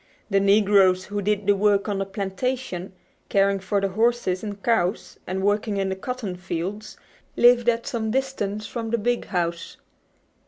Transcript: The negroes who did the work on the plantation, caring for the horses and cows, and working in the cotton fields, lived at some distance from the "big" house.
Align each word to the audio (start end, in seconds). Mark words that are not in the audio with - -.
The 0.31 0.39
negroes 0.39 1.03
who 1.05 1.21
did 1.21 1.45
the 1.45 1.55
work 1.55 1.87
on 1.87 1.99
the 1.99 2.07
plantation, 2.07 2.93
caring 3.29 3.59
for 3.59 3.79
the 3.79 3.89
horses 3.89 4.43
and 4.43 4.63
cows, 4.63 5.19
and 5.27 5.43
working 5.43 5.77
in 5.77 5.89
the 5.89 5.95
cotton 5.95 6.35
fields, 6.37 6.97
lived 7.37 7.69
at 7.69 7.85
some 7.85 8.09
distance 8.09 8.65
from 8.65 8.89
the 8.89 8.97
"big" 8.97 9.25
house. 9.25 9.77